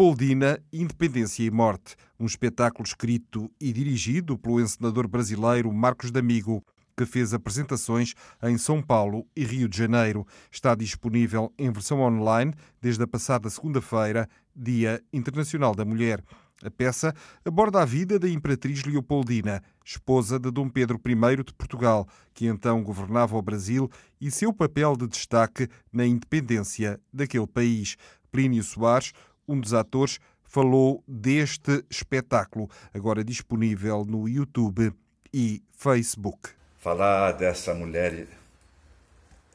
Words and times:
Leopoldina, 0.00 0.58
Independência 0.72 1.44
e 1.44 1.50
Morte, 1.50 1.94
um 2.18 2.24
espetáculo 2.24 2.86
escrito 2.86 3.52
e 3.60 3.70
dirigido 3.70 4.38
pelo 4.38 4.58
encenador 4.58 5.06
brasileiro 5.06 5.70
Marcos 5.70 6.10
D'Amigo, 6.10 6.64
que 6.96 7.04
fez 7.04 7.34
apresentações 7.34 8.14
em 8.44 8.56
São 8.56 8.80
Paulo 8.80 9.26
e 9.36 9.44
Rio 9.44 9.68
de 9.68 9.76
Janeiro. 9.76 10.26
Está 10.50 10.74
disponível 10.74 11.52
em 11.58 11.70
versão 11.70 12.00
online 12.00 12.54
desde 12.80 13.02
a 13.02 13.06
passada 13.06 13.50
segunda-feira, 13.50 14.26
Dia 14.56 15.02
Internacional 15.12 15.74
da 15.74 15.84
Mulher. 15.84 16.24
A 16.64 16.70
peça 16.70 17.14
aborda 17.44 17.82
a 17.82 17.84
vida 17.84 18.18
da 18.18 18.28
Imperatriz 18.28 18.82
Leopoldina, 18.84 19.62
esposa 19.84 20.38
de 20.38 20.50
Dom 20.50 20.70
Pedro 20.70 20.98
I 21.04 21.44
de 21.44 21.52
Portugal, 21.52 22.08
que 22.32 22.46
então 22.46 22.82
governava 22.82 23.36
o 23.36 23.42
Brasil, 23.42 23.90
e 24.18 24.30
seu 24.30 24.50
papel 24.50 24.96
de 24.96 25.06
destaque 25.06 25.68
na 25.92 26.06
independência 26.06 26.98
daquele 27.12 27.46
país. 27.46 27.98
Plínio 28.30 28.62
Soares, 28.62 29.12
um 29.52 29.60
dos 29.60 29.74
atores, 29.74 30.18
falou 30.44 31.02
deste 31.06 31.84
espetáculo, 31.90 32.68
agora 32.94 33.24
disponível 33.24 34.04
no 34.04 34.28
YouTube 34.28 34.92
e 35.32 35.62
Facebook. 35.72 36.50
Falar 36.78 37.32
dessa 37.32 37.74
mulher 37.74 38.26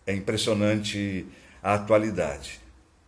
é 0.05 0.13
impressionante 0.13 1.25
a 1.61 1.73
atualidade. 1.73 2.61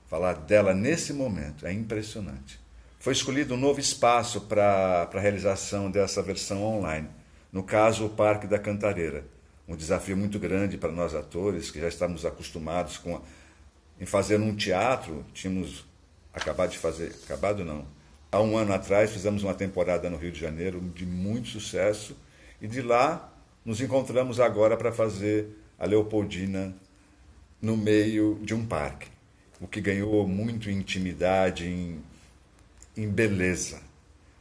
Falar 0.07 0.33
dela 0.33 0.73
nesse 0.73 1.13
momento 1.13 1.67
é 1.67 1.73
impressionante. 1.73 2.59
Foi 2.99 3.13
escolhido 3.13 3.53
um 3.53 3.57
novo 3.57 3.79
espaço 3.79 4.41
para 4.41 5.09
a 5.13 5.19
realização 5.19 5.91
dessa 5.91 6.21
versão 6.21 6.63
online. 6.63 7.07
No 7.51 7.63
caso, 7.63 8.05
o 8.05 8.09
Parque 8.09 8.47
da 8.47 8.59
Cantareira. 8.59 9.25
Um 9.67 9.75
desafio 9.75 10.17
muito 10.17 10.39
grande 10.39 10.77
para 10.77 10.91
nós 10.91 11.13
atores, 11.13 11.69
que 11.69 11.79
já 11.79 11.87
estamos 11.87 12.25
acostumados 12.25 12.97
com, 12.97 13.21
em 13.99 14.05
fazer 14.05 14.39
um 14.39 14.55
teatro. 14.55 15.25
Tínhamos 15.33 15.86
acabado 16.37 16.71
de 16.71 16.77
fazer, 16.77 17.13
acabado 17.25 17.65
não. 17.65 17.85
Há 18.31 18.41
um 18.41 18.57
ano 18.57 18.73
atrás 18.73 19.11
fizemos 19.11 19.43
uma 19.43 19.53
temporada 19.53 20.09
no 20.09 20.17
Rio 20.17 20.31
de 20.31 20.39
Janeiro 20.39 20.79
de 20.93 21.05
muito 21.05 21.47
sucesso 21.47 22.15
e 22.61 22.67
de 22.67 22.81
lá 22.81 23.33
nos 23.65 23.81
encontramos 23.81 24.39
agora 24.39 24.77
para 24.77 24.91
fazer 24.91 25.47
a 25.77 25.85
Leopoldina 25.85 26.75
no 27.61 27.75
meio 27.75 28.39
de 28.41 28.53
um 28.53 28.65
parque, 28.65 29.07
o 29.59 29.67
que 29.67 29.81
ganhou 29.81 30.27
muito 30.27 30.69
intimidade, 30.69 31.65
em, 31.65 32.01
em 32.95 33.09
beleza. 33.09 33.81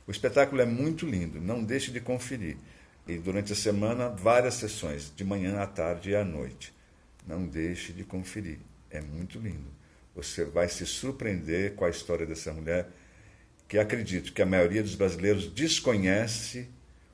O 0.06 0.10
espetáculo 0.10 0.60
é 0.60 0.66
muito 0.66 1.06
lindo, 1.06 1.40
não 1.40 1.64
deixe 1.64 1.90
de 1.90 2.00
conferir. 2.00 2.56
E 3.06 3.18
durante 3.18 3.52
a 3.52 3.56
semana, 3.56 4.08
várias 4.08 4.54
sessões, 4.54 5.12
de 5.14 5.24
manhã 5.24 5.60
à 5.60 5.66
tarde 5.66 6.10
e 6.10 6.16
à 6.16 6.24
noite. 6.24 6.74
Não 7.26 7.46
deixe 7.46 7.92
de 7.92 8.04
conferir, 8.04 8.58
é 8.90 9.00
muito 9.00 9.38
lindo. 9.38 9.76
Você 10.16 10.46
vai 10.46 10.66
se 10.66 10.86
surpreender 10.86 11.74
com 11.74 11.84
a 11.84 11.90
história 11.90 12.24
dessa 12.24 12.50
mulher, 12.50 12.88
que 13.68 13.78
acredito 13.78 14.32
que 14.32 14.40
a 14.40 14.46
maioria 14.46 14.82
dos 14.82 14.94
brasileiros 14.94 15.46
desconhece 15.46 16.70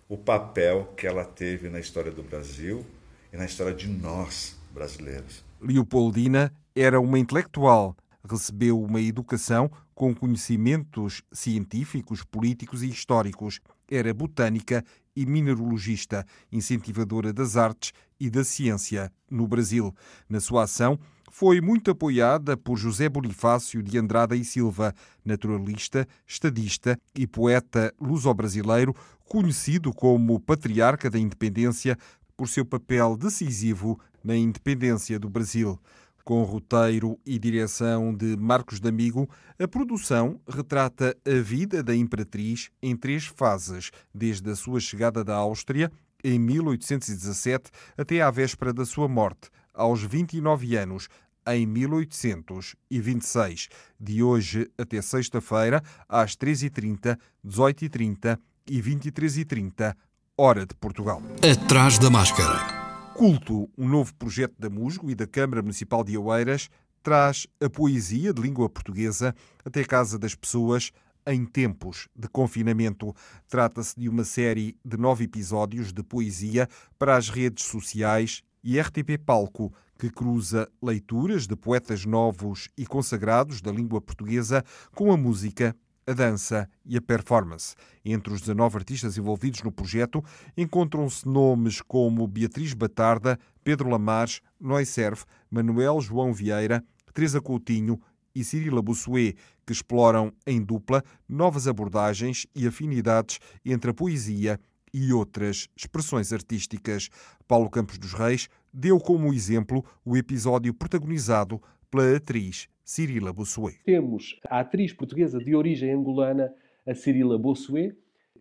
o 0.09 0.17
papel 0.17 0.95
que 0.97 1.07
ela 1.07 1.25
teve 1.25 1.69
na 1.69 1.81
história 1.81 2.13
do 2.13 2.23
Brasil 2.23 2.87
e 3.33 3.37
na 3.37 3.45
história 3.45 3.75
de 3.75 3.89
nós 3.89 4.57
brasileiros. 4.73 5.45
Leopoldina 5.61 6.53
era 6.77 7.01
uma 7.01 7.19
intelectual, 7.19 7.97
recebeu 8.29 8.81
uma 8.81 9.01
educação 9.01 9.71
com 9.95 10.15
conhecimentos 10.15 11.23
científicos, 11.33 12.23
políticos 12.23 12.83
e 12.83 12.89
históricos. 12.89 13.61
Era 13.91 14.15
botânica 14.15 14.85
e 15.15 15.27
mineralogista, 15.27 16.25
incentivadora 16.51 17.33
das 17.33 17.57
artes 17.57 17.93
e 18.19 18.31
da 18.31 18.45
ciência 18.45 19.13
no 19.31 19.47
Brasil. 19.47 19.95
Na 20.29 20.41
sua 20.41 20.65
ação, 20.65 20.99
foi 21.33 21.63
muito 21.63 21.91
apoiada 21.91 22.59
por 22.59 22.77
José 22.77 23.09
Bonifácio 23.09 23.83
de 23.83 23.99
Andrada 23.99 24.37
e 24.37 24.45
Silva, 24.45 24.95
naturalista, 25.25 26.07
estadista 26.27 27.01
e 27.17 27.27
poeta 27.27 27.93
luso-brasileiro, 27.99 28.95
conhecido 29.25 29.95
como 29.95 30.39
patriarca 30.39 31.09
da 31.09 31.19
independência 31.19 31.97
por 32.37 32.49
seu 32.49 32.67
papel 32.67 33.17
decisivo 33.17 33.99
na 34.23 34.37
independência 34.37 35.19
do 35.19 35.31
Brasil. 35.31 35.81
Com 36.23 36.43
roteiro 36.43 37.19
e 37.25 37.39
direção 37.39 38.15
de 38.15 38.37
Marcos 38.37 38.79
D'Amigo, 38.79 39.27
a 39.59 39.67
produção 39.67 40.39
retrata 40.47 41.17
a 41.27 41.43
vida 41.43 41.83
da 41.83 41.97
Imperatriz 41.97 42.69
em 42.83 42.95
três 42.95 43.25
fases, 43.25 43.91
desde 44.15 44.51
a 44.51 44.55
sua 44.55 44.81
chegada 44.81 45.25
da 45.25 45.35
Áustria, 45.35 45.91
em 46.23 46.39
1817, 46.39 47.71
até 47.97 48.21
à 48.21 48.31
véspera 48.31 48.73
da 48.73 48.85
sua 48.85 49.09
morte, 49.09 49.51
aos 49.75 50.03
29 50.03 50.77
anos, 50.77 51.09
em 51.47 51.67
1826. 51.67 53.69
De 53.99 54.23
hoje 54.23 54.71
até 54.79 55.03
sexta-feira, 55.03 55.83
às 56.09 56.37
13h30, 56.37 57.19
18h30 57.45 58.39
e 58.69 58.81
23h30, 58.81 59.97
hora 60.37 60.65
de 60.65 60.75
Portugal. 60.75 61.23
Atrás 61.43 61.99
da 61.99 62.11
máscara. 62.11 62.83
Culto, 63.15 63.69
um 63.77 63.89
novo 63.89 64.15
projeto 64.15 64.55
da 64.59 64.71
Musgo 64.71 65.11
e 65.11 65.15
da 65.15 65.27
Câmara 65.27 65.63
Municipal 65.63 66.03
de 66.03 66.17
Oeiras, 66.17 66.71
traz 67.03 67.47
a 67.61 67.69
poesia 67.69 68.33
de 68.33 68.41
língua 68.41 68.69
portuguesa 68.69 69.35
até 69.65 69.81
a 69.81 69.87
casa 69.87 70.19
das 70.19 70.35
pessoas 70.35 70.93
em 71.27 71.45
tempos 71.45 72.09
de 72.17 72.29
confinamento. 72.29 73.15
Trata-se 73.49 73.99
de 73.99 74.09
uma 74.09 74.25
série 74.25 74.77
de 74.85 74.97
nove 74.97 75.25
episódios 75.25 75.93
de 75.93 76.03
poesia 76.03 76.69
para 76.99 77.17
as 77.17 77.29
redes 77.29 77.65
sociais 77.65 78.43
e 78.63 78.81
RTP 78.81 79.19
Palco, 79.25 79.73
que 79.99 80.11
cruza 80.11 80.69
leituras 80.83 81.47
de 81.47 81.57
poetas 81.57 82.05
novos 82.05 82.69
e 82.77 82.87
consagrados 82.87 83.61
da 83.61 83.71
língua 83.71 84.01
portuguesa 84.01 84.65
com 84.95 85.13
a 85.13 85.17
música, 85.17 85.77
a 86.07 86.13
dança 86.13 86.69
e 86.85 86.97
a 86.97 87.01
performance. 87.01 87.75
Entre 88.05 88.33
os 88.33 88.41
19 88.41 88.79
artistas 88.79 89.17
envolvidos 89.17 89.63
no 89.63 89.71
projeto 89.71 90.25
encontram-se 90.57 91.27
nomes 91.29 91.81
como 91.81 92.27
Beatriz 92.27 92.75
Batarda, 92.75 93.39
Pedro 93.63 93.89
Lamares, 93.89 94.41
Noi 94.61 94.85
Serve, 94.85 95.25
Manuel 95.51 96.01
João 96.01 96.33
Vieira, 96.33 96.85
Teresa 97.15 97.41
Coutinho 97.41 98.01
e 98.35 98.43
Cirila 98.43 98.83
Bussuet, 98.83 99.37
que 99.67 99.73
exploram 99.73 100.33
em 100.47 100.61
dupla 100.61 101.05
novas 101.29 101.69
abordagens 101.69 102.47
e 102.55 102.67
afinidades 102.67 103.39
entre 103.65 103.91
a 103.91 103.95
poesia 103.95 104.59
e 104.93 105.13
outras 105.13 105.69
expressões 105.77 106.33
artísticas. 106.33 107.09
Paulo 107.47 107.71
Campos 107.71 107.99
dos 107.99 108.13
Reis 108.13 108.49
deu 108.73 108.99
como 108.99 109.33
exemplo 109.33 109.85
o 110.05 110.17
episódio 110.17 110.73
protagonizado 110.75 111.61
pela 111.91 112.17
atriz 112.17 112.69
Cirila 112.85 113.33
Bossuet. 113.33 113.79
Temos 113.85 114.39
a 114.49 114.61
atriz 114.61 114.93
portuguesa 114.93 115.39
de 115.39 115.55
origem 115.55 115.93
angolana, 115.93 116.53
a 116.87 116.95
Cirila 116.95 117.39
Bossuet, 117.39 117.97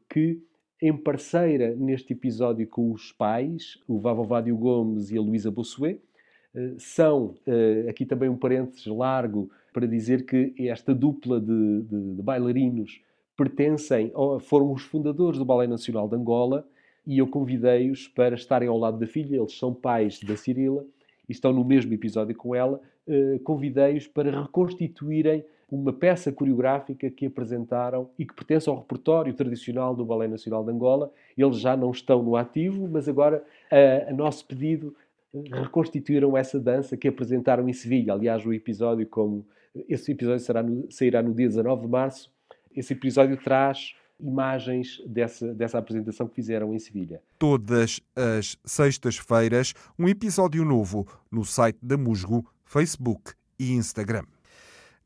que 0.10 0.42
em 0.82 0.98
parceira 0.98 1.76
neste 1.76 2.14
episódio 2.14 2.68
com 2.68 2.92
os 2.92 3.12
pais, 3.12 3.78
o 3.88 4.00
Vavovádio 4.00 4.58
Gomes 4.58 5.12
e 5.12 5.18
a 5.18 5.22
Luísa 5.22 5.52
Bossuet, 5.52 6.02
eh, 6.56 6.74
são, 6.78 7.36
eh, 7.46 7.86
aqui 7.88 8.06
também 8.06 8.30
um 8.30 8.38
parênteses 8.38 8.86
largo 8.88 9.50
para 9.72 9.88
dizer 9.88 10.26
que 10.26 10.54
esta 10.58 10.94
dupla 10.94 11.40
de, 11.40 11.82
de, 11.84 12.16
de 12.16 12.22
bailarinos 12.22 13.00
pertencem, 13.36 14.12
foram 14.42 14.72
os 14.72 14.84
fundadores 14.84 15.40
do 15.40 15.46
Ballet 15.46 15.70
Nacional 15.70 16.08
de 16.08 16.16
Angola 16.16 16.66
e 17.06 17.18
eu 17.18 17.28
convidei-os 17.28 18.08
para 18.08 18.36
estarem 18.36 18.68
ao 18.68 18.78
lado 18.78 19.00
da 19.00 19.08
filha, 19.08 19.38
eles 19.38 19.58
são 19.58 19.74
pais 19.74 20.20
da 20.20 20.36
Cirila 20.36 20.86
e 21.28 21.32
estão 21.32 21.52
no 21.52 21.64
mesmo 21.64 21.94
episódio 21.94 22.36
com 22.36 22.54
ela, 22.54 22.80
uh, 23.08 23.40
convidei-os 23.40 24.08
para 24.08 24.42
reconstituírem 24.42 25.44
uma 25.70 25.94
peça 25.94 26.32
coreográfica 26.32 27.10
que 27.10 27.26
apresentaram 27.26 28.10
e 28.20 28.26
que 28.26 28.34
pertence 28.34 28.70
ao 28.70 28.78
repertório 28.78 29.34
tradicional 29.34 29.96
do 29.96 30.04
Ballet 30.04 30.30
Nacional 30.30 30.66
de 30.66 30.72
Angola. 30.72 31.12
Eles 31.38 31.60
já 31.60 31.78
não 31.78 31.92
estão 31.92 32.22
no 32.22 32.36
ativo, 32.36 32.90
mas 32.90 33.08
agora, 33.08 33.44
uh, 33.72 34.10
a 34.10 34.14
nosso 34.14 34.46
pedido, 34.46 34.94
reconstituíram 35.34 36.36
essa 36.36 36.60
dança 36.60 36.98
que 36.98 37.08
apresentaram 37.08 37.68
em 37.70 37.74
Sevilha. 37.74 38.14
Aliás, 38.14 38.46
o 38.46 38.54
episódio, 38.54 39.08
como 39.08 39.46
esse 39.88 40.12
episódio 40.12 40.40
será 40.40 40.62
no, 40.62 40.92
sairá 40.92 41.24
no 41.24 41.34
dia 41.34 41.48
19 41.48 41.84
de 41.84 41.88
março, 41.88 42.30
esse 42.76 42.94
episódio 42.94 43.38
traz 43.38 43.94
imagens 44.20 45.02
dessa, 45.06 45.54
dessa 45.54 45.78
apresentação 45.80 46.28
que 46.28 46.36
fizeram 46.36 46.74
em 46.74 46.80
Sevilha. 46.80 47.22
Todas 47.40 48.00
as 48.16 48.58
sextas-feiras, 48.64 49.74
um 49.98 50.08
episódio 50.08 50.64
novo 50.64 51.08
no 51.32 51.44
site 51.44 51.80
da 51.82 51.98
Musgo, 51.98 52.46
Facebook 52.64 53.34
e 53.60 53.72
Instagram. 53.72 54.24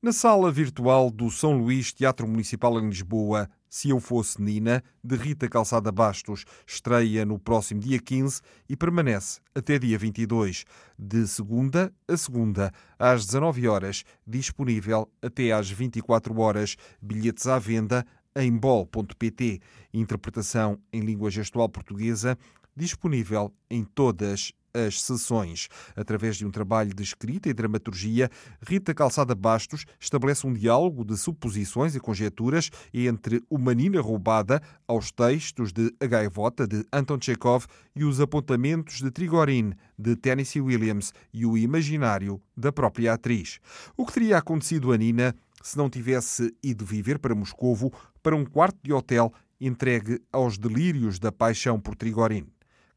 Na 0.06 0.14
sala 0.14 0.52
virtual 0.52 1.10
do 1.10 1.32
São 1.32 1.58
Luís 1.58 1.92
Teatro 1.92 2.28
Municipal 2.28 2.80
em 2.80 2.90
Lisboa, 2.90 3.50
Se 3.68 3.90
Eu 3.90 4.00
Fosse 4.00 4.40
Nina, 4.40 4.84
de 5.04 5.16
Rita 5.16 5.50
Calçada 5.50 5.92
Bastos, 5.92 6.46
estreia 6.68 7.26
no 7.26 7.40
próximo 7.40 7.80
dia 7.80 7.98
15 7.98 8.40
e 8.70 8.78
permanece 8.78 9.40
até 9.56 9.80
dia 9.80 9.98
22, 9.98 10.64
de 10.96 11.28
segunda 11.28 11.92
a 12.08 12.16
segunda, 12.16 12.72
às 13.00 13.26
19 13.26 13.68
horas, 13.68 14.04
disponível 14.28 15.10
até 15.24 15.52
às 15.52 15.72
24 15.72 16.40
horas, 16.40 16.76
bilhetes 17.02 17.48
à 17.48 17.58
venda 17.58 18.06
em 18.36 18.56
bol.pt, 18.56 19.60
interpretação 19.92 20.78
em 20.94 21.02
língua 21.02 21.32
gestual 21.32 21.68
portuguesa, 21.68 22.38
disponível 22.76 23.52
em 23.72 23.84
todas 23.84 24.54
as 24.76 25.02
sessões. 25.02 25.70
Através 25.96 26.36
de 26.36 26.46
um 26.46 26.52
trabalho 26.52 26.94
de 26.94 27.02
escrita 27.02 27.50
e 27.50 27.54
dramaturgia, 27.54 28.30
Rita 28.68 28.94
Calçada 28.94 29.34
Bastos 29.34 29.86
estabelece 30.00 30.46
um 30.46 30.54
diálogo 30.54 31.06
de 31.06 31.18
suposições 31.18 31.96
e 31.96 32.00
conjecturas 32.00 32.70
entre 32.94 33.42
uma 33.50 33.74
Nina 33.74 34.02
roubada 34.02 34.62
aos 34.88 35.12
textos 35.12 35.72
de 35.72 35.94
A 36.00 36.06
Gaivota, 36.06 36.68
de 36.68 36.86
Anton 36.92 37.18
Chekhov, 37.20 37.66
e 37.96 38.04
os 38.04 38.20
apontamentos 38.20 39.02
de 39.02 39.10
Trigorin, 39.10 39.74
de 39.98 40.16
Tennessee 40.16 40.62
Williams, 40.62 41.14
e 41.34 41.46
o 41.46 41.58
imaginário 41.58 42.42
da 42.56 42.72
própria 42.72 43.14
atriz. 43.14 43.60
O 43.96 44.06
que 44.06 44.14
teria 44.14 44.38
acontecido 44.38 44.92
a 44.92 44.98
Nina 44.98 45.36
se 45.62 45.78
não 45.78 45.90
tivesse 45.90 46.54
ido 46.62 46.86
viver 46.86 47.18
para 47.20 47.34
Moscovo 47.34 47.92
para 48.22 48.36
um 48.36 48.46
quarto 48.46 48.78
de 48.84 48.94
hotel 48.94 49.34
entregue 49.60 50.22
aos 50.32 50.58
delírios 50.58 51.18
da 51.18 51.32
paixão 51.32 51.80
por 51.80 51.96
Trigorin? 51.96 52.46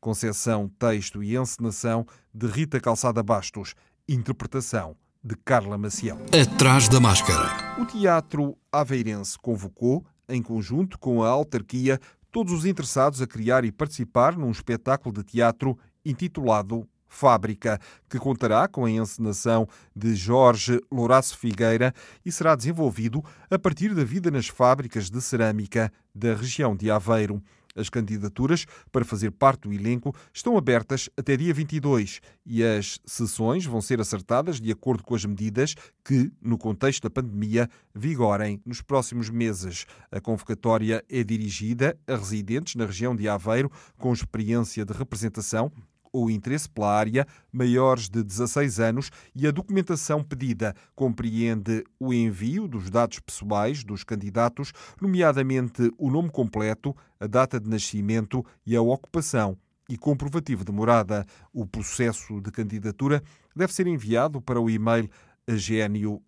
Conceção, 0.01 0.71
texto 0.79 1.23
e 1.23 1.37
encenação 1.37 2.07
de 2.33 2.47
Rita 2.47 2.81
Calçada 2.81 3.23
Bastos. 3.23 3.75
Interpretação 4.09 4.97
de 5.23 5.35
Carla 5.37 5.77
Maciel. 5.77 6.19
Atrás 6.33 6.89
da 6.89 7.01
máscara. 7.01 7.81
O 7.81 7.85
Teatro 7.85 8.57
Aveirense 8.71 9.37
convocou, 9.37 10.07
em 10.29 10.41
conjunto 10.41 10.99
com 10.99 11.23
a 11.23 11.29
autarquia, 11.29 11.99
todos 12.31 12.53
os 12.53 12.65
interessados 12.65 13.21
a 13.21 13.27
criar 13.27 13.65
e 13.65 13.73
participar 13.73 14.37
num 14.37 14.51
espetáculo 14.51 15.13
de 15.13 15.25
teatro 15.25 15.77
intitulado 16.05 16.89
Fábrica, 17.09 17.81
que 18.09 18.19
contará 18.19 18.69
com 18.69 18.85
a 18.85 18.91
encenação 18.91 19.67
de 19.97 20.15
Jorge 20.15 20.79
Louraço 20.93 21.39
Figueira 21.39 21.93
e 22.25 22.31
será 22.31 22.55
desenvolvido 22.55 23.25
a 23.51 23.59
partir 23.59 23.95
da 23.95 24.05
vida 24.05 24.31
nas 24.31 24.47
fábricas 24.47 25.11
de 25.11 25.21
cerâmica 25.21 25.91
da 26.15 26.35
região 26.35 26.77
de 26.77 26.91
Aveiro. 26.91 27.43
As 27.79 27.89
candidaturas 27.89 28.67
para 28.91 29.05
fazer 29.05 29.31
parte 29.31 29.69
do 29.69 29.73
elenco 29.73 30.15
estão 30.33 30.57
abertas 30.57 31.09
até 31.17 31.37
dia 31.37 31.55
22 31.55 32.21
e 32.45 32.65
as 32.65 32.99
sessões 33.07 33.65
vão 33.65 33.81
ser 33.81 34.01
acertadas 34.01 34.61
de 34.61 34.73
acordo 34.73 35.03
com 35.03 35.15
as 35.15 35.25
medidas 35.25 35.75
que, 36.05 36.33
no 36.43 36.59
contexto 36.59 37.03
da 37.05 37.11
pandemia, 37.11 37.69
vigorem 37.95 38.61
nos 38.67 38.83
próximos 38.83 39.31
meses. 39.31 39.87
A 40.11 40.21
convocatória 40.21 41.05
é 41.09 41.23
dirigida 41.23 41.99
a 42.07 42.17
residentes 42.17 42.75
na 42.75 42.87
região 42.87 43.15
de 43.15 43.29
Aveiro 43.29 43.71
com 43.97 44.13
experiência 44.13 44.85
de 44.85 44.93
representação 44.93 45.71
ou 46.13 46.31
interesse 46.31 46.69
pela 46.69 46.93
área 46.93 47.27
maiores 47.53 48.09
de 48.09 48.23
16 48.23 48.81
anos 48.81 49.11
e 49.35 49.47
a 49.47 49.51
documentação 49.51 50.23
pedida 50.23 50.75
compreende 50.95 51.85
o 51.99 52.13
envio 52.13 52.69
dos 52.69 52.91
dados 52.91 53.19
pessoais 53.21 53.85
dos 53.85 54.05
candidatos, 54.05 54.73
nomeadamente 55.01 55.93
o 55.99 56.11
nome 56.11 56.31
completo, 56.31 56.95
a 57.19 57.27
data 57.27 57.59
de 57.61 57.69
nascimento 57.69 58.45
e 58.67 58.77
a 58.77 58.83
ocupação 58.83 59.57
e 59.89 59.97
comprovativo 59.97 60.65
de 60.65 60.73
morada. 60.73 61.25
O 61.53 61.67
processo 61.67 62.41
de 62.41 62.51
candidatura 62.51 63.23
deve 63.57 63.73
ser 63.73 63.87
enviado 63.87 64.41
para 64.41 64.61
o 64.61 64.69
e-mail 64.69 65.09
agênio.cm 65.47 66.21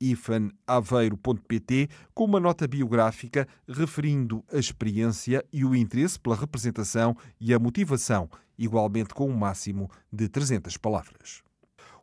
ifanaveiro.pt 0.00 1.88
com 2.14 2.24
uma 2.24 2.40
nota 2.40 2.66
biográfica 2.66 3.46
referindo 3.68 4.44
a 4.52 4.58
experiência 4.58 5.44
e 5.52 5.64
o 5.64 5.74
interesse 5.74 6.18
pela 6.18 6.36
representação 6.36 7.16
e 7.40 7.52
a 7.52 7.58
motivação, 7.58 8.28
igualmente 8.58 9.14
com 9.14 9.28
um 9.28 9.36
máximo 9.36 9.90
de 10.12 10.28
300 10.28 10.76
palavras. 10.76 11.42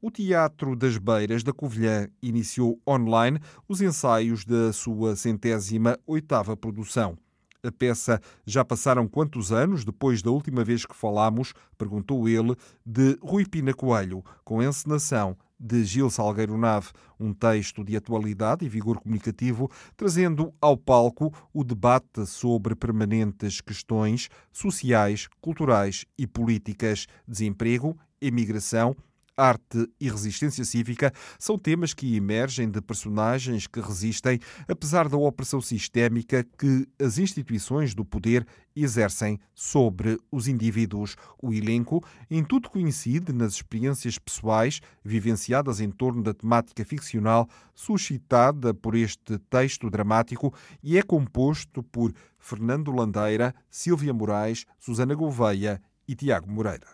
O 0.01 0.11
Teatro 0.11 0.75
das 0.75 0.97
Beiras 0.97 1.43
da 1.43 1.53
Covilhã 1.53 2.09
iniciou 2.21 2.77
online 2.85 3.39
os 3.69 3.79
ensaios 3.79 4.43
da 4.43 4.73
sua 4.73 5.15
centésima 5.15 5.97
oitava 6.05 6.57
produção. 6.57 7.17
A 7.65 7.71
peça 7.71 8.19
Já 8.45 8.65
passaram 8.65 9.07
quantos 9.07 9.53
anos 9.53 9.85
depois 9.85 10.21
da 10.21 10.29
última 10.29 10.65
vez 10.65 10.85
que 10.85 10.93
falámos? 10.93 11.53
perguntou 11.77 12.27
ele, 12.27 12.53
de 12.85 13.17
Rui 13.21 13.45
Pina 13.45 13.73
Coelho, 13.73 14.21
com 14.43 14.61
encenação 14.61 15.37
de 15.63 15.85
Gil 15.85 16.09
Salgueiro 16.09 16.57
Nave, 16.57 16.89
um 17.17 17.33
texto 17.33 17.85
de 17.85 17.95
atualidade 17.95 18.65
e 18.65 18.69
vigor 18.69 18.99
comunicativo, 18.99 19.71
trazendo 19.95 20.53
ao 20.59 20.75
palco 20.75 21.33
o 21.53 21.63
debate 21.63 22.25
sobre 22.25 22.75
permanentes 22.75 23.61
questões 23.61 24.27
sociais, 24.51 25.29
culturais 25.39 26.05
e 26.17 26.27
políticas, 26.27 27.07
desemprego, 27.25 27.97
imigração, 28.21 28.93
arte 29.35 29.87
e 29.99 30.09
resistência 30.09 30.63
cívica 30.63 31.11
são 31.39 31.57
temas 31.57 31.93
que 31.93 32.15
emergem 32.15 32.69
de 32.69 32.81
personagens 32.81 33.67
que 33.67 33.79
resistem, 33.79 34.39
apesar 34.67 35.09
da 35.09 35.17
opressão 35.17 35.61
sistémica 35.61 36.45
que 36.57 36.87
as 36.99 37.17
instituições 37.17 37.93
do 37.93 38.05
poder 38.05 38.45
exercem 38.75 39.39
sobre 39.53 40.19
os 40.31 40.47
indivíduos. 40.47 41.15
O 41.41 41.53
elenco, 41.53 42.03
em 42.29 42.43
tudo 42.43 42.69
coincide 42.69 43.33
nas 43.33 43.53
experiências 43.53 44.17
pessoais 44.17 44.79
vivenciadas 45.03 45.79
em 45.79 45.89
torno 45.89 46.23
da 46.23 46.33
temática 46.33 46.83
ficcional 46.85 47.47
suscitada 47.73 48.73
por 48.73 48.95
este 48.95 49.37
texto 49.49 49.89
dramático 49.89 50.53
e 50.81 50.97
é 50.97 51.01
composto 51.01 51.83
por 51.83 52.13
Fernando 52.37 52.91
Landeira, 52.91 53.53
Silvia 53.69 54.13
Moraes, 54.13 54.65
Susana 54.79 55.15
Gouveia 55.15 55.81
e 56.07 56.15
Tiago 56.15 56.51
Moreira. 56.51 56.87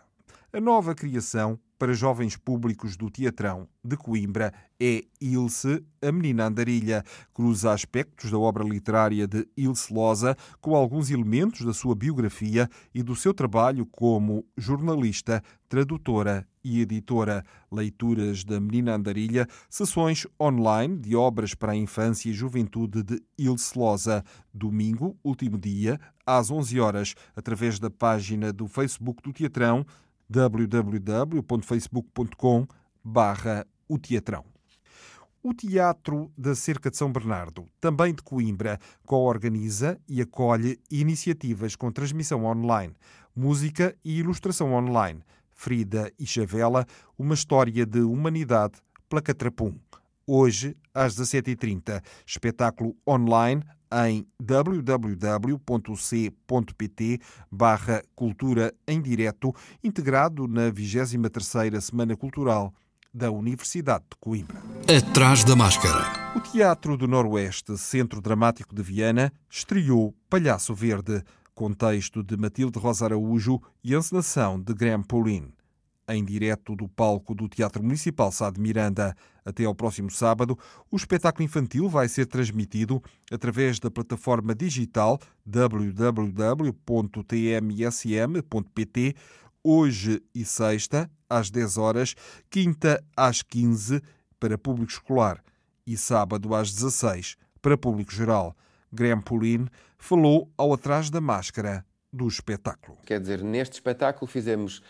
A 0.51 0.59
nova 0.59 0.95
criação 0.95 1.59
para 1.79 1.93
jovens 1.93 2.35
públicos 2.35 2.97
do 2.97 3.09
Teatrão 3.09 3.65
de 3.81 3.95
Coimbra 3.95 4.53
é 4.77 5.05
Ilse, 5.21 5.81
a 6.01 6.11
Menina 6.11 6.47
Andarilha. 6.47 7.03
Cruza 7.33 7.71
aspectos 7.71 8.29
da 8.29 8.37
obra 8.37 8.65
literária 8.65 9.25
de 9.25 9.47
Ilse 9.55 9.93
Loza 9.93 10.35
com 10.59 10.75
alguns 10.75 11.09
elementos 11.09 11.65
da 11.65 11.73
sua 11.73 11.95
biografia 11.95 12.69
e 12.93 13.01
do 13.01 13.15
seu 13.15 13.33
trabalho 13.33 13.85
como 13.85 14.45
jornalista, 14.57 15.41
tradutora 15.69 16.45
e 16.61 16.81
editora. 16.81 17.45
Leituras 17.71 18.43
da 18.43 18.59
Menina 18.59 18.95
Andarilha, 18.95 19.47
sessões 19.69 20.27
online 20.39 20.97
de 20.97 21.15
obras 21.15 21.53
para 21.53 21.71
a 21.71 21.77
infância 21.77 22.29
e 22.29 22.33
juventude 22.33 23.03
de 23.03 23.23
Ilse 23.37 23.79
Loza. 23.79 24.23
Domingo, 24.53 25.17
último 25.23 25.57
dia, 25.57 25.97
às 26.25 26.51
11 26.51 26.77
horas, 26.79 27.15
através 27.35 27.79
da 27.79 27.89
página 27.89 28.51
do 28.51 28.67
Facebook 28.67 29.23
do 29.23 29.31
Teatrão 29.31 29.85
www.facebook.com 30.29 32.67
barra 33.03 33.65
o 33.87 33.97
Teatrão. 33.97 34.45
O 35.41 35.53
Teatro 35.53 36.29
da 36.37 36.53
Cerca 36.53 36.91
de 36.91 36.97
São 36.97 37.09
Bernardo, 37.11 37.65
também 37.79 38.13
de 38.13 38.21
Coimbra, 38.21 38.77
co-organiza 39.05 39.97
e 40.07 40.21
acolhe 40.21 40.77
iniciativas 40.91 41.77
com 41.77 41.91
transmissão 41.91 42.45
online, 42.45 42.93
música 43.35 43.95
e 44.03 44.19
ilustração 44.19 44.73
online. 44.73 45.23
Frida 45.51 46.11
e 46.19 46.25
Chavela, 46.25 46.85
uma 47.17 47.33
história 47.33 47.85
de 47.85 48.01
humanidade 48.01 48.81
pela 49.09 49.21
Catrapum. 49.21 49.73
Hoje, 50.27 50.75
às 50.93 51.15
17h30, 51.15 52.03
espetáculo 52.25 52.95
online 53.07 53.63
em 53.91 54.25
www.c.pt 54.39 55.19
barra 57.51 58.01
cultura 58.15 58.73
em 58.87 59.01
direto, 59.01 59.53
integrado 59.83 60.47
na 60.47 60.71
23ª 60.71 61.81
Semana 61.81 62.15
Cultural 62.15 62.73
da 63.13 63.31
Universidade 63.31 64.05
de 64.11 64.17
Coimbra. 64.19 64.61
Atrás 64.87 65.43
da 65.43 65.55
máscara. 65.55 66.33
O 66.35 66.39
Teatro 66.39 66.95
do 66.95 67.07
Noroeste, 67.07 67.77
Centro 67.77 68.21
Dramático 68.21 68.75
de 68.75 68.83
Viana, 68.83 69.33
estreou 69.49 70.13
Palhaço 70.29 70.75
Verde, 70.75 71.23
com 71.55 71.73
texto 71.73 72.23
de 72.23 72.37
Matilde 72.37 72.77
Rosa 72.77 73.05
Araújo 73.05 73.59
e 73.83 73.95
encenação 73.95 74.59
de 74.61 74.73
Graham 74.73 75.01
Pauline 75.03 75.53
em 76.09 76.25
direto 76.25 76.75
do 76.75 76.87
palco 76.87 77.35
do 77.35 77.47
Teatro 77.47 77.83
Municipal 77.83 78.31
Sá 78.31 78.49
de 78.49 78.59
Miranda. 78.59 79.15
Até 79.49 79.65
ao 79.65 79.73
próximo 79.73 80.11
sábado, 80.11 80.55
o 80.91 80.95
espetáculo 80.95 81.43
infantil 81.43 81.89
vai 81.89 82.07
ser 82.07 82.27
transmitido 82.27 83.01
através 83.31 83.79
da 83.79 83.89
plataforma 83.89 84.53
digital 84.53 85.19
www.tmsm.pt, 85.43 86.75
hoje 89.63 90.21
e 90.35 90.45
sexta, 90.45 91.09
às 91.27 91.49
10 91.49 91.77
horas, 91.77 92.13
quinta 92.47 93.03
às 93.17 93.41
15 93.41 94.03
para 94.39 94.55
público 94.55 94.91
escolar 94.91 95.43
e 95.85 95.97
sábado 95.97 96.53
às 96.53 96.71
16 96.71 97.35
para 97.59 97.75
público 97.75 98.13
geral. 98.13 98.55
Graham 98.93 99.21
Pulin 99.21 99.67
falou 99.97 100.47
ao 100.55 100.71
Atrás 100.73 101.09
da 101.09 101.19
Máscara 101.19 101.83
do 102.13 102.27
espetáculo. 102.27 102.99
Quer 103.03 103.19
dizer, 103.19 103.43
neste 103.43 103.73
espetáculo 103.73 104.29
fizemos 104.29 104.83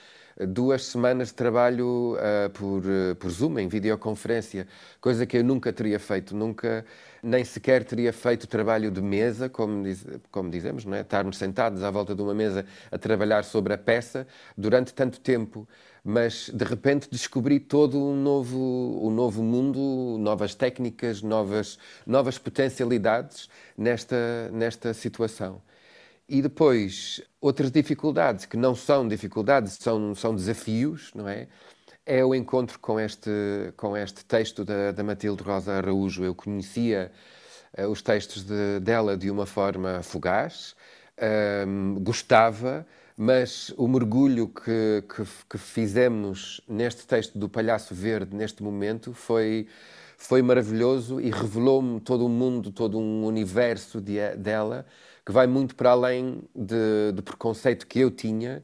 duas 0.48 0.86
semanas 0.86 1.30
de 1.30 1.34
trabalho 1.34 2.16
uh, 2.16 2.50
por, 2.52 2.84
uh, 2.86 3.16
por 3.16 3.30
Zoom, 3.30 3.60
em 3.60 3.68
videoconferência, 3.68 4.68
coisa 5.02 5.26
que 5.26 5.38
eu 5.38 5.44
nunca 5.44 5.74
teria 5.74 6.00
feito, 6.00 6.36
nunca, 6.36 6.86
nem 7.22 7.44
sequer 7.44 7.84
teria 7.84 8.14
feito 8.14 8.48
trabalho 8.48 8.90
de 8.90 9.02
mesa, 9.02 9.50
como, 9.50 9.84
diz, 9.84 10.06
como 10.32 10.50
dizemos, 10.50 10.86
não 10.86 10.96
é? 10.96 11.02
estarmos 11.02 11.38
sentados 11.38 11.84
à 11.84 11.92
volta 11.92 12.16
de 12.16 12.22
uma 12.22 12.34
mesa 12.34 12.66
a 12.92 12.98
trabalhar 12.98 13.44
sobre 13.44 13.74
a 13.74 13.78
peça 13.78 14.26
durante 14.58 14.94
tanto 14.94 15.20
tempo. 15.20 15.68
Mas 16.02 16.50
de 16.50 16.64
repente 16.64 17.10
descobri 17.12 17.60
todo 17.60 18.00
um 18.00 18.16
novo, 18.16 19.00
um 19.04 19.12
novo 19.12 19.44
mundo, 19.44 20.18
novas 20.18 20.56
técnicas, 20.56 21.22
novas, 21.22 21.78
novas 22.08 22.38
potencialidades 22.38 23.50
nesta, 23.78 24.50
nesta 24.54 24.94
situação. 24.94 25.62
E 26.30 26.44
depois, 26.44 27.20
outras 27.42 27.72
dificuldades, 27.72 28.46
que 28.46 28.56
não 28.56 28.76
são 28.76 29.08
dificuldades, 29.08 29.78
são, 29.80 30.14
são 30.14 30.36
desafios, 30.36 31.12
não 31.16 31.28
é? 31.28 31.48
É 32.06 32.24
o 32.24 32.36
encontro 32.36 32.78
com 32.78 33.00
este, 33.00 33.32
com 33.76 33.98
este 33.98 34.24
texto 34.24 34.64
da, 34.64 34.92
da 34.92 35.04
Matilde 35.04 35.42
Rosa 35.42 35.74
Araújo. 35.74 36.24
Eu 36.24 36.36
conhecia 36.36 37.12
uh, 37.76 37.88
os 37.88 38.04
textos 38.04 38.44
de, 38.44 38.80
dela 38.80 39.18
de 39.18 39.32
uma 39.32 39.48
forma 39.48 40.04
fugaz, 40.04 40.76
um, 41.68 41.96
gostava, 42.00 42.86
mas 43.18 43.74
o 43.76 43.88
mergulho 43.88 44.50
que, 44.50 45.04
que, 45.10 45.24
que, 45.50 45.58
fizemos 45.58 46.62
neste 46.68 47.08
texto 47.08 47.40
do 47.40 47.50
Palhaço 47.50 47.96
Verde, 47.96 48.36
neste 48.36 48.62
momento, 48.62 49.14
foi, 49.14 49.68
foi 50.16 50.44
maravilhoso 50.44 51.20
e 51.20 51.32
revelou-me 51.32 52.00
todo 52.00 52.24
um 52.24 52.30
mundo, 52.30 52.72
todo 52.72 53.00
um 53.00 53.26
universo 53.26 54.00
de, 54.00 54.36
dela 54.36 54.86
que 55.30 55.34
vai 55.34 55.46
muito 55.46 55.76
para 55.76 55.92
além 55.92 56.42
de, 56.56 57.12
do 57.14 57.22
preconceito 57.22 57.86
que 57.86 58.00
eu 58.00 58.10
tinha 58.10 58.64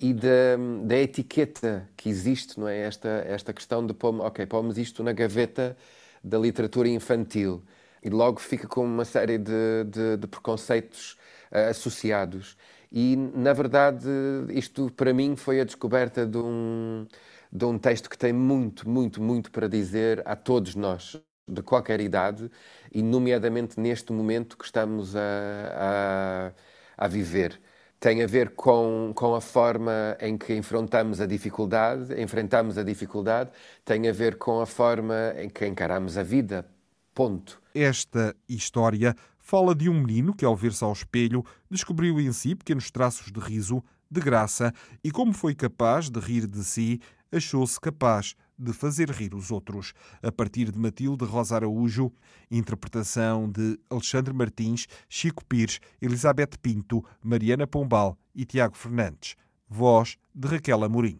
e 0.00 0.14
da, 0.14 0.56
da, 0.82 0.96
etiqueta 0.96 1.86
que 1.94 2.08
existe, 2.08 2.58
não 2.58 2.66
é? 2.66 2.86
Esta, 2.86 3.08
esta 3.28 3.52
questão 3.52 3.86
de 3.86 3.92
pôr, 3.92 4.18
ok, 4.22 4.46
pomos 4.46 4.78
isto 4.78 5.02
na 5.02 5.12
gaveta 5.12 5.76
da 6.24 6.38
literatura 6.38 6.88
infantil 6.88 7.62
e 8.02 8.08
logo 8.08 8.40
fica 8.40 8.66
com 8.66 8.82
uma 8.82 9.04
série 9.04 9.36
de, 9.36 9.84
de, 9.90 10.16
de 10.16 10.26
preconceitos 10.26 11.18
uh, 11.52 11.68
associados. 11.68 12.56
E, 12.90 13.14
na 13.14 13.52
verdade, 13.52 14.08
isto 14.48 14.90
para 14.96 15.12
mim 15.12 15.36
foi 15.36 15.60
a 15.60 15.64
descoberta 15.64 16.24
de 16.24 16.38
um, 16.38 17.06
de 17.52 17.64
um 17.66 17.76
texto 17.78 18.08
que 18.08 18.16
tem 18.16 18.32
muito, 18.32 18.88
muito, 18.88 19.20
muito 19.20 19.50
para 19.50 19.68
dizer 19.68 20.22
a 20.24 20.34
todos 20.34 20.74
nós 20.74 21.20
de 21.48 21.62
qualquer 21.62 22.00
idade, 22.00 22.50
e 22.92 23.02
nomeadamente 23.02 23.78
neste 23.78 24.12
momento 24.12 24.56
que 24.56 24.64
estamos 24.64 25.14
a, 25.14 26.52
a, 26.98 27.04
a 27.04 27.08
viver. 27.08 27.60
Tem 27.98 28.22
a 28.22 28.26
ver 28.26 28.50
com, 28.50 29.12
com 29.14 29.34
a 29.34 29.40
forma 29.40 30.16
em 30.20 30.36
que 30.36 30.54
enfrentamos 30.54 31.20
a 31.20 31.26
dificuldade, 31.26 32.20
enfrentamos 32.20 32.76
a 32.76 32.82
dificuldade, 32.82 33.50
tem 33.84 34.08
a 34.08 34.12
ver 34.12 34.36
com 34.36 34.60
a 34.60 34.66
forma 34.66 35.32
em 35.38 35.48
que 35.48 35.66
encaramos 35.66 36.18
a 36.18 36.22
vida. 36.22 36.66
Ponto. 37.14 37.60
Esta 37.74 38.36
história 38.48 39.14
fala 39.38 39.74
de 39.74 39.88
um 39.88 39.94
menino 39.94 40.34
que, 40.34 40.44
ao 40.44 40.54
ver-se 40.54 40.84
ao 40.84 40.92
espelho, 40.92 41.44
descobriu 41.70 42.20
em 42.20 42.32
si 42.32 42.54
pequenos 42.54 42.90
traços 42.90 43.32
de 43.32 43.40
riso, 43.40 43.82
de 44.10 44.20
graça, 44.20 44.72
e 45.02 45.10
como 45.10 45.32
foi 45.32 45.54
capaz 45.54 46.10
de 46.10 46.20
rir 46.20 46.46
de 46.46 46.62
si, 46.62 47.00
achou-se 47.32 47.80
capaz 47.80 48.34
de 48.58 48.72
fazer 48.72 49.10
rir 49.10 49.34
os 49.34 49.50
outros, 49.50 49.92
a 50.22 50.32
partir 50.32 50.70
de 50.70 50.78
Matilde 50.78 51.24
Rosa 51.24 51.56
Araújo, 51.56 52.12
interpretação 52.50 53.50
de 53.50 53.78
Alexandre 53.90 54.32
Martins, 54.32 54.86
Chico 55.08 55.44
Pires, 55.44 55.80
Elizabeth 56.00 56.58
Pinto, 56.62 57.04
Mariana 57.22 57.66
Pombal 57.66 58.16
e 58.34 58.44
Tiago 58.44 58.76
Fernandes. 58.76 59.36
Voz 59.68 60.16
de 60.34 60.48
Raquel 60.48 60.84
Amorim. 60.84 61.18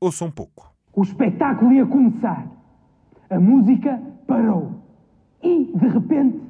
Ouçam 0.00 0.28
um 0.28 0.30
pouco. 0.30 0.72
O 0.92 1.02
espetáculo 1.02 1.72
ia 1.72 1.86
começar. 1.86 2.46
A 3.28 3.38
música 3.38 4.00
parou. 4.26 4.82
E, 5.42 5.72
de 5.76 5.88
repente, 5.88 6.40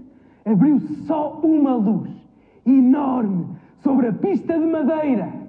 abriu-se 0.45 1.07
só 1.07 1.41
uma 1.41 1.75
luz 1.75 2.11
enorme 2.65 3.57
sobre 3.83 4.09
a 4.09 4.13
pista 4.13 4.59
de 4.59 4.67
madeira. 4.67 5.40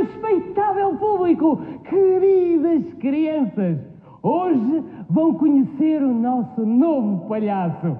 Respeitável 0.00 0.96
público, 0.96 1.58
queridas 1.84 2.94
crianças, 2.94 3.78
hoje 4.22 4.84
vão 5.08 5.34
conhecer 5.34 6.02
o 6.02 6.14
nosso 6.14 6.64
novo 6.64 7.28
palhaço. 7.28 7.96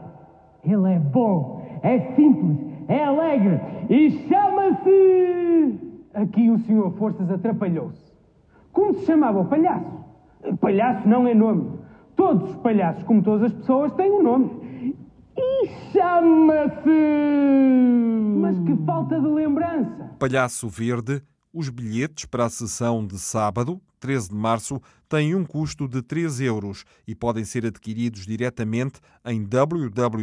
Ele 0.65 0.95
é 0.95 0.99
bom, 0.99 1.63
é 1.83 1.99
simples, 2.15 2.59
é 2.89 3.05
alegre 3.05 3.61
e 3.89 4.11
chama-se. 4.29 5.79
Aqui 6.15 6.51
o 6.51 6.59
senhor 6.61 6.93
Forças 6.93 7.31
atrapalhou-se. 7.31 8.11
Como 8.73 8.95
se 8.95 9.07
chamava 9.07 9.41
o 9.41 9.45
palhaço? 9.47 10.01
Palhaço 10.61 11.09
não 11.09 11.27
é 11.27 11.35
nome. 11.35 11.79
Todos 12.17 12.51
os 12.51 12.57
palhaços, 12.57 13.03
como 13.05 13.23
todas 13.23 13.45
as 13.45 13.53
pessoas, 13.53 13.93
têm 13.95 14.11
um 14.13 14.23
nome. 14.23 14.51
E 15.41 15.69
chama-se. 15.93 16.91
Mas 18.41 18.59
que 18.61 18.77
falta 18.85 19.21
de 19.21 19.29
lembrança! 19.29 20.11
Palhaço 20.19 20.69
Verde 20.69 21.23
os 21.53 21.69
bilhetes 21.69 22.25
para 22.25 22.47
a 22.47 22.51
sessão 22.51 23.05
de 23.05 23.19
sábado, 23.19 23.81
13 23.99 24.29
de 24.29 24.37
março, 24.37 24.81
têm 25.09 25.35
um 25.35 25.45
custo 25.45 25.89
de 25.89 26.01
3 26.01 26.41
euros 26.43 26.85
e 27.07 27.15
podem 27.15 27.45
ser 27.45 27.67
adquiridos 27.67 28.25
diretamente 28.25 29.01
em 29.25 29.45
www.tmsm.pt. 29.45 30.17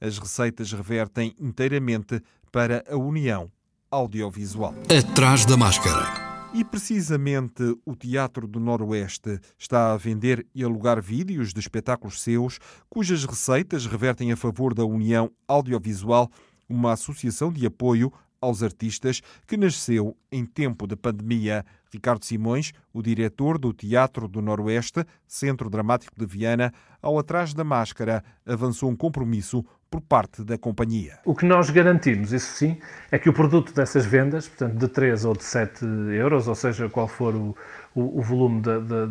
As 0.00 0.18
receitas 0.18 0.72
revertem 0.72 1.34
inteiramente 1.40 2.20
para 2.50 2.84
a 2.88 2.96
União 2.96 3.50
Audiovisual. 3.90 4.74
Atrás 4.88 5.46
da 5.46 5.56
máscara. 5.56 6.31
E 6.54 6.62
precisamente 6.62 7.62
o 7.82 7.96
Teatro 7.96 8.46
do 8.46 8.60
Noroeste 8.60 9.40
está 9.58 9.94
a 9.94 9.96
vender 9.96 10.46
e 10.54 10.62
alugar 10.62 11.00
vídeos 11.00 11.54
de 11.54 11.60
espetáculos 11.60 12.20
seus, 12.20 12.58
cujas 12.90 13.24
receitas 13.24 13.86
revertem 13.86 14.30
a 14.32 14.36
favor 14.36 14.74
da 14.74 14.84
União 14.84 15.30
Audiovisual 15.48 16.30
uma 16.68 16.92
associação 16.92 17.50
de 17.50 17.64
apoio 17.64 18.12
aos 18.38 18.62
artistas 18.62 19.22
que 19.46 19.56
nasceu 19.56 20.14
em 20.30 20.44
tempo 20.44 20.86
de 20.86 20.94
pandemia. 20.94 21.64
Ricardo 21.92 22.24
Simões, 22.24 22.72
o 22.92 23.02
diretor 23.02 23.58
do 23.58 23.72
Teatro 23.72 24.26
do 24.26 24.40
Noroeste, 24.40 25.04
Centro 25.26 25.68
Dramático 25.68 26.14
de 26.18 26.24
Viana, 26.24 26.72
ao 27.02 27.18
atrás 27.18 27.52
da 27.52 27.62
máscara, 27.62 28.24
avançou 28.46 28.90
um 28.90 28.96
compromisso 28.96 29.64
por 29.90 30.00
parte 30.00 30.42
da 30.42 30.56
companhia. 30.56 31.18
O 31.22 31.34
que 31.34 31.44
nós 31.44 31.68
garantimos, 31.68 32.32
isso 32.32 32.56
sim, 32.56 32.78
é 33.10 33.18
que 33.18 33.28
o 33.28 33.32
produto 33.32 33.74
dessas 33.74 34.06
vendas, 34.06 34.48
portanto 34.48 34.78
de 34.78 34.88
3 34.88 35.26
ou 35.26 35.36
de 35.36 35.44
7 35.44 35.84
euros, 36.16 36.48
ou 36.48 36.54
seja, 36.54 36.88
qual 36.88 37.06
for 37.06 37.34
o, 37.34 37.54
o, 37.94 38.20
o 38.20 38.22
volume 38.22 38.62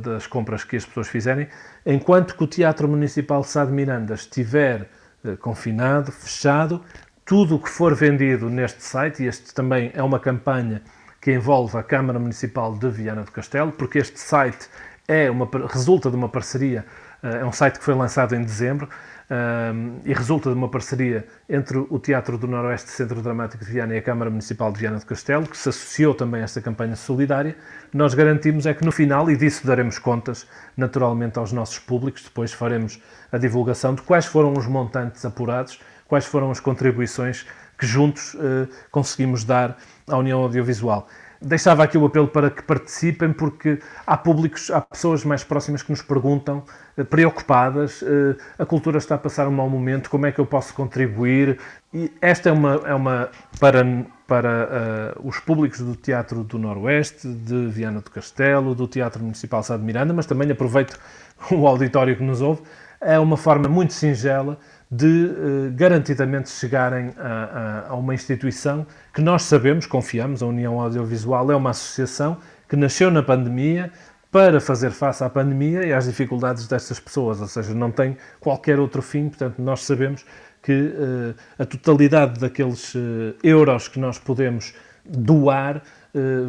das 0.02 0.26
compras 0.26 0.64
que 0.64 0.76
as 0.76 0.84
pessoas 0.84 1.08
fizerem, 1.08 1.48
enquanto 1.86 2.36
que 2.36 2.44
o 2.44 2.48
Teatro 2.48 2.88
Municipal 2.88 3.44
Sá 3.44 3.64
de 3.64 3.72
Miranda 3.72 4.16
estiver 4.16 4.90
eh, 5.24 5.36
confinado, 5.36 6.12
fechado, 6.12 6.84
tudo 7.24 7.58
o 7.58 7.60
que 7.60 7.70
for 7.70 7.94
vendido 7.94 8.50
neste 8.50 8.82
site, 8.82 9.22
e 9.22 9.28
este 9.28 9.54
também 9.54 9.92
é 9.94 10.02
uma 10.02 10.20
campanha 10.20 10.82
que 11.22 11.32
envolve 11.32 11.78
a 11.78 11.84
Câmara 11.84 12.18
Municipal 12.18 12.76
de 12.76 12.90
Viana 12.90 13.24
do 13.24 13.32
Castelo, 13.32 13.72
porque 13.72 14.00
este 14.00 14.20
site 14.20 14.68
é 15.08 15.30
uma, 15.30 15.48
resulta 15.70 16.10
de 16.10 16.16
uma 16.16 16.28
parceria, 16.28 16.84
eh, 17.22 17.42
é 17.42 17.46
um 17.46 17.52
site 17.52 17.78
que 17.78 17.86
foi 17.86 17.94
lançado 17.94 18.36
em 18.36 18.42
dezembro, 18.42 18.90
eh, 19.30 19.72
e 20.04 20.14
resulta 20.14 20.50
de 20.50 20.56
uma 20.56 20.68
parceria 20.68 21.28
entre 21.48 21.78
o 21.78 22.00
Teatro 22.00 22.40
do 22.40 22.48
Noroeste 22.48 22.90
Centro 22.90 23.22
Dramático 23.22 23.64
de 23.64 23.72
Viana 23.72 23.94
e 23.94 24.00
a 24.00 24.02
Câmara 24.02 24.32
Municipal 24.32 24.72
de 24.72 24.80
Viana 24.80 24.98
do 24.98 25.06
Castelo, 25.06 25.46
que 25.46 25.56
se 25.56 25.70
associou 25.70 26.16
também 26.16 26.42
a 26.42 26.46
esta 26.46 26.60
campanha 26.60 26.96
solidária. 26.96 27.56
Nós 27.94 28.16
garantimos 28.16 28.66
é 28.66 28.74
que 28.74 28.84
no 28.84 28.92
final, 28.92 29.30
e 29.30 29.38
disso 29.38 29.68
daremos 29.68 30.00
contas 30.00 30.48
naturalmente 30.76 31.38
aos 31.38 31.52
nossos 31.52 31.78
públicos, 31.78 32.24
depois 32.24 32.52
faremos 32.52 33.00
a 33.32 33.38
divulgação 33.38 33.94
de 33.94 34.02
quais 34.02 34.26
foram 34.26 34.54
os 34.54 34.66
montantes 34.66 35.24
apurados 35.24 35.80
quais 36.12 36.26
foram 36.26 36.52
as 36.52 36.60
contribuições 36.60 37.48
que 37.82 37.88
juntos 37.88 38.38
eh, 38.40 38.68
conseguimos 38.92 39.44
dar 39.44 39.76
à 40.08 40.16
União 40.16 40.40
Audiovisual. 40.44 41.08
Deixava 41.42 41.84
aqui 41.84 41.98
o 41.98 42.06
apelo 42.06 42.28
para 42.28 42.52
que 42.52 42.62
participem, 42.62 43.34
porque 43.34 43.80
há 44.06 44.16
públicos, 44.16 44.70
há 44.70 44.80
pessoas 44.80 45.26
mais 45.26 45.44
próximas 45.44 45.82
que 45.82 45.90
nos 45.90 46.04
perguntam, 46.04 46.64
eh, 46.96 47.04
preocupadas, 47.04 48.04
eh, 48.04 48.36
a 48.60 48.66
cultura 48.68 49.00
está 49.00 49.16
a 49.16 49.18
passar 49.18 49.48
um 49.48 49.52
mau 49.52 49.68
momento, 49.68 50.12
como 50.12 50.28
é 50.28 50.32
que 50.32 50.38
eu 50.38 50.46
posso 50.46 50.76
contribuir? 50.76 51.58
E 51.92 52.14
esta 52.22 52.50
é 52.50 52.52
uma, 52.52 52.74
é 52.86 52.94
uma 52.94 53.32
para, 53.60 53.84
para 54.28 55.16
uh, 55.18 55.28
os 55.28 55.40
públicos 55.40 55.80
do 55.80 55.96
Teatro 55.96 56.44
do 56.44 56.60
Noroeste, 56.60 57.28
de 57.28 57.66
Viana 57.68 58.00
do 58.00 58.12
Castelo, 58.12 58.76
do 58.76 58.88
Teatro 58.88 59.24
Municipal 59.24 59.64
Sá 59.64 59.76
de 59.76 59.84
Miranda, 59.84 60.14
mas 60.14 60.28
também 60.28 60.50
aproveito 60.52 61.00
o 61.52 61.66
auditório 61.66 62.16
que 62.16 62.24
nos 62.24 62.42
ouve, 62.42 62.62
é 63.02 63.18
uma 63.18 63.36
forma 63.36 63.68
muito 63.68 63.94
singela 63.94 64.60
de 64.92 65.06
uh, 65.06 65.72
garantidamente 65.74 66.50
chegarem 66.50 67.14
a, 67.18 67.86
a, 67.88 67.90
a, 67.92 67.96
uma 67.96 68.14
instituição 68.14 68.86
que 69.14 69.22
nós 69.22 69.44
sabemos, 69.44 69.86
confiamos, 69.86 70.44
a 70.44 70.46
União 70.46 70.82
Audiovisual 70.82 71.50
é 71.50 71.56
uma 71.56 71.70
associação 71.70 72.38
que 72.68 72.76
nasceu 72.76 73.10
na 73.10 73.24
pandemia, 73.24 73.92
para 74.30 74.62
fazer 74.62 74.92
face 74.92 75.22
à 75.26 75.30
pandemia 75.30 75.86
e 75.86 75.92
às 75.92 76.06
dificuldades 76.06 76.66
destas 76.66 77.02
pessoas, 77.02 77.42
ou 77.42 77.48
seja, 77.48 77.74
não 77.74 77.92
tem 77.92 78.16
qualquer 78.40 78.80
outro 78.80 79.02
fim, 79.02 79.28
portanto, 79.28 79.62
nós 79.62 79.84
sabemos 79.84 80.26
que 80.64 80.72
uh, 80.72 81.36
a 81.60 81.66
totalidade 81.66 82.40
daqueles 82.40 82.96
uh, 82.96 83.00
euros 83.44 83.90
que 83.90 84.00
nós 84.00 84.18
podemos 84.20 84.74
doar 85.06 85.82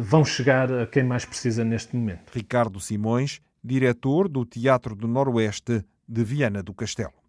vão 0.01 0.25
chegar 0.25 0.69
a 0.71 0.85
quem 0.85 1.03
mais 1.05 1.23
precisa 1.23 1.63
neste 1.63 1.95
momento. 1.95 2.31
Ricardo 2.33 2.81
Simões, 2.81 3.39
diretor 3.63 4.27
do 4.27 4.45
Teatro 4.45 4.93
do 4.93 5.07
Noroeste 5.07 5.85
de 6.05 6.23
Viana 6.23 6.61
do 6.61 6.73
Castelo. 6.73 7.22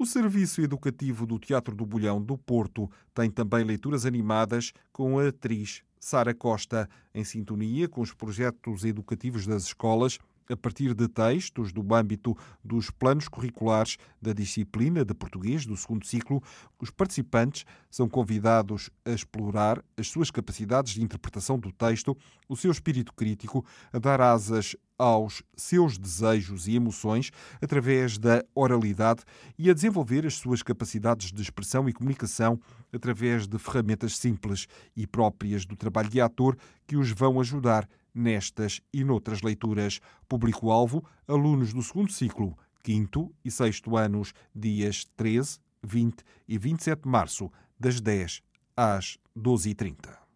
O 0.00 0.06
Serviço 0.06 0.60
Educativo 0.60 1.26
do 1.26 1.40
Teatro 1.40 1.74
do 1.74 1.84
Bolhão 1.84 2.22
do 2.22 2.38
Porto 2.38 2.88
tem 3.12 3.28
também 3.28 3.64
leituras 3.64 4.06
animadas 4.06 4.72
com 4.92 5.18
a 5.18 5.26
atriz 5.26 5.82
Sara 5.98 6.32
Costa, 6.32 6.88
em 7.12 7.24
sintonia 7.24 7.88
com 7.88 8.00
os 8.00 8.14
projetos 8.14 8.84
educativos 8.84 9.44
das 9.44 9.64
escolas, 9.64 10.20
a 10.48 10.56
partir 10.56 10.94
de 10.94 11.08
textos 11.08 11.72
do 11.72 11.82
âmbito 11.92 12.36
dos 12.64 12.90
planos 12.90 13.26
curriculares 13.26 13.98
da 14.22 14.32
disciplina 14.32 15.04
de 15.04 15.12
português 15.12 15.66
do 15.66 15.76
segundo 15.76 16.06
ciclo, 16.06 16.40
os 16.80 16.90
participantes 16.90 17.66
são 17.90 18.08
convidados 18.08 18.90
a 19.04 19.10
explorar 19.10 19.84
as 19.96 20.06
suas 20.08 20.30
capacidades 20.30 20.94
de 20.94 21.02
interpretação 21.02 21.58
do 21.58 21.72
texto, 21.72 22.16
o 22.48 22.56
seu 22.56 22.70
espírito 22.70 23.12
crítico, 23.12 23.66
a 23.92 23.98
dar 23.98 24.20
asas 24.20 24.76
aos 24.98 25.42
seus 25.56 25.96
desejos 25.96 26.66
e 26.66 26.74
emoções 26.74 27.30
através 27.62 28.18
da 28.18 28.44
oralidade 28.54 29.22
e 29.56 29.70
a 29.70 29.74
desenvolver 29.74 30.26
as 30.26 30.34
suas 30.34 30.62
capacidades 30.62 31.32
de 31.32 31.40
expressão 31.40 31.88
e 31.88 31.92
comunicação 31.92 32.60
através 32.92 33.46
de 33.46 33.58
ferramentas 33.58 34.18
simples 34.18 34.66
e 34.96 35.06
próprias 35.06 35.64
do 35.64 35.76
trabalho 35.76 36.10
de 36.10 36.20
ator 36.20 36.58
que 36.86 36.96
os 36.96 37.10
vão 37.12 37.40
ajudar 37.40 37.88
nestas 38.12 38.80
e 38.92 39.04
noutras 39.04 39.40
leituras. 39.42 40.00
Público-alvo: 40.28 41.04
alunos 41.26 41.72
do 41.72 41.82
segundo 41.82 42.12
ciclo, 42.12 42.58
quinto 42.82 43.32
e 43.44 43.50
sexto 43.50 43.96
anos, 43.96 44.32
dias 44.54 45.06
13, 45.16 45.60
20 45.82 46.24
e 46.48 46.58
27 46.58 47.02
de 47.02 47.08
março, 47.08 47.50
das 47.78 48.00
10 48.00 48.42
às 48.76 49.18
12h30. 49.36 50.28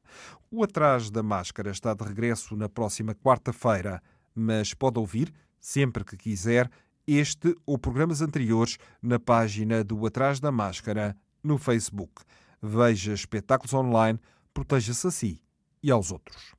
O 0.51 0.63
Atrás 0.63 1.11
da 1.11 1.23
Máscara 1.23 1.71
está 1.71 1.95
de 1.95 2.05
regresso 2.05 2.55
na 2.55 2.69
próxima 2.69 3.15
quarta-feira, 3.15 4.03
mas 4.35 4.75
pode 4.75 4.99
ouvir, 4.99 5.33
sempre 5.61 6.05
que 6.05 6.17
quiser, 6.17 6.71
este 7.07 7.57
ou 7.67 7.79
programas 7.79 8.23
anteriores 8.23 8.79
na 9.03 9.19
página 9.19 9.83
do 9.83 10.07
Atrás 10.07 10.41
da 10.41 10.53
Máscara 10.53 11.17
no 11.43 11.59
Facebook. 11.59 12.23
Veja 12.61 13.13
espetáculos 13.13 13.75
online, 13.75 14.19
proteja-se 14.55 15.07
a 15.07 15.11
si 15.11 15.43
e 15.83 15.91
aos 15.91 16.13
outros. 16.13 16.53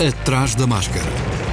Atrás 0.00 0.54
da 0.54 0.66
Máscara. 0.66 1.51